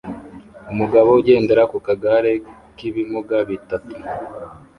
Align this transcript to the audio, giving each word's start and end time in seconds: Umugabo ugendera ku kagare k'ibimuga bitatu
Umugabo 0.71 1.09
ugendera 1.19 1.63
ku 1.71 1.77
kagare 1.87 2.31
k'ibimuga 2.75 3.37
bitatu 3.49 3.95